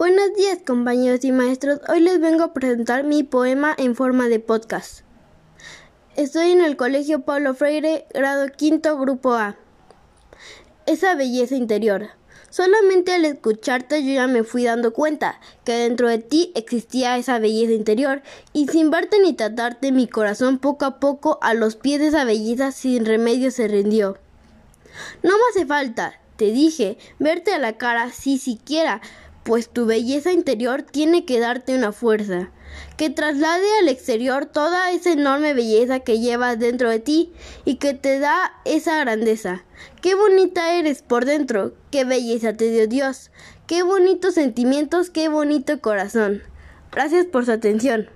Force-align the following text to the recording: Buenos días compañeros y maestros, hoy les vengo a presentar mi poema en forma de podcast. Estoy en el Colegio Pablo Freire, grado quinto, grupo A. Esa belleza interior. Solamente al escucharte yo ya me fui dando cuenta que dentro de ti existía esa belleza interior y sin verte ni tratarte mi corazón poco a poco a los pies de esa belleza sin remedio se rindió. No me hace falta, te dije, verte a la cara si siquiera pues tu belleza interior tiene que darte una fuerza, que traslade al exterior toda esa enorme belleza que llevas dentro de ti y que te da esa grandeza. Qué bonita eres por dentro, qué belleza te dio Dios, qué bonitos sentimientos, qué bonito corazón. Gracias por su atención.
Buenos 0.00 0.34
días 0.34 0.60
compañeros 0.66 1.26
y 1.26 1.30
maestros, 1.30 1.80
hoy 1.86 2.00
les 2.00 2.18
vengo 2.20 2.42
a 2.42 2.54
presentar 2.54 3.04
mi 3.04 3.22
poema 3.22 3.74
en 3.76 3.94
forma 3.94 4.30
de 4.30 4.40
podcast. 4.40 5.00
Estoy 6.16 6.52
en 6.52 6.62
el 6.62 6.78
Colegio 6.78 7.20
Pablo 7.26 7.52
Freire, 7.52 8.06
grado 8.14 8.46
quinto, 8.48 8.96
grupo 8.96 9.34
A. 9.34 9.58
Esa 10.86 11.14
belleza 11.16 11.54
interior. 11.54 12.08
Solamente 12.48 13.12
al 13.12 13.26
escucharte 13.26 14.02
yo 14.02 14.14
ya 14.14 14.26
me 14.26 14.42
fui 14.42 14.64
dando 14.64 14.94
cuenta 14.94 15.38
que 15.64 15.72
dentro 15.72 16.08
de 16.08 16.16
ti 16.16 16.50
existía 16.54 17.18
esa 17.18 17.38
belleza 17.38 17.72
interior 17.72 18.22
y 18.54 18.68
sin 18.68 18.90
verte 18.90 19.20
ni 19.20 19.34
tratarte 19.34 19.92
mi 19.92 20.08
corazón 20.08 20.60
poco 20.60 20.86
a 20.86 20.98
poco 20.98 21.38
a 21.42 21.52
los 21.52 21.76
pies 21.76 22.00
de 22.00 22.06
esa 22.06 22.24
belleza 22.24 22.72
sin 22.72 23.04
remedio 23.04 23.50
se 23.50 23.68
rindió. 23.68 24.16
No 25.22 25.32
me 25.32 25.42
hace 25.50 25.66
falta, 25.66 26.18
te 26.36 26.46
dije, 26.52 26.96
verte 27.18 27.52
a 27.52 27.58
la 27.58 27.76
cara 27.76 28.10
si 28.12 28.38
siquiera 28.38 29.02
pues 29.42 29.68
tu 29.68 29.86
belleza 29.86 30.32
interior 30.32 30.82
tiene 30.82 31.24
que 31.24 31.40
darte 31.40 31.74
una 31.74 31.92
fuerza, 31.92 32.50
que 32.96 33.10
traslade 33.10 33.66
al 33.80 33.88
exterior 33.88 34.46
toda 34.46 34.90
esa 34.90 35.12
enorme 35.12 35.54
belleza 35.54 36.00
que 36.00 36.20
llevas 36.20 36.58
dentro 36.58 36.90
de 36.90 37.00
ti 37.00 37.32
y 37.64 37.76
que 37.76 37.94
te 37.94 38.18
da 38.18 38.52
esa 38.64 38.98
grandeza. 39.00 39.64
Qué 40.02 40.14
bonita 40.14 40.74
eres 40.74 41.02
por 41.02 41.24
dentro, 41.24 41.72
qué 41.90 42.04
belleza 42.04 42.52
te 42.52 42.70
dio 42.70 42.86
Dios, 42.86 43.30
qué 43.66 43.82
bonitos 43.82 44.34
sentimientos, 44.34 45.10
qué 45.10 45.28
bonito 45.28 45.80
corazón. 45.80 46.42
Gracias 46.92 47.26
por 47.26 47.44
su 47.44 47.52
atención. 47.52 48.08